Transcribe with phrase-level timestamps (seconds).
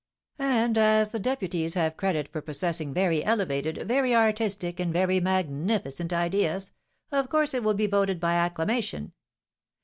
[0.39, 6.11] "And as the Deputies have credit for possessing very elevated, very artistic, and very magnificent
[6.11, 6.71] ideas,
[7.11, 9.11] of course it will be voted by acclamation."